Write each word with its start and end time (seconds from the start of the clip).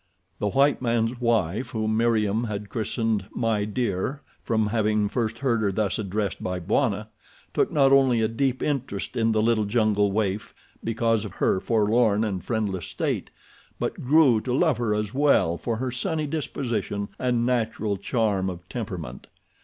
The 0.39 0.47
white 0.47 0.81
man's 0.81 1.19
wife, 1.21 1.69
whom 1.73 1.95
Meriem 1.95 2.45
had 2.45 2.69
christened 2.69 3.27
"My 3.35 3.65
Dear" 3.65 4.21
from 4.41 4.65
having 4.69 5.07
first 5.09 5.37
heard 5.37 5.61
her 5.61 5.71
thus 5.71 5.99
addressed 5.99 6.41
by 6.41 6.59
Bwana, 6.59 7.09
took 7.53 7.71
not 7.71 7.91
only 7.91 8.19
a 8.19 8.27
deep 8.27 8.63
interest 8.63 9.15
in 9.15 9.31
the 9.31 9.43
little 9.43 9.65
jungle 9.65 10.11
waif 10.11 10.55
because 10.83 11.23
of 11.23 11.33
her 11.33 11.59
forlorn 11.59 12.23
and 12.23 12.43
friendless 12.43 12.87
state, 12.87 13.29
but 13.77 14.03
grew 14.03 14.41
to 14.41 14.53
love 14.55 14.79
her 14.79 14.95
as 14.95 15.13
well 15.13 15.55
for 15.55 15.77
her 15.77 15.91
sunny 15.91 16.25
disposition 16.25 17.09
and 17.19 17.45
natural 17.45 17.95
charm 17.95 18.49
of 18.49 18.67
temperament. 18.69 19.27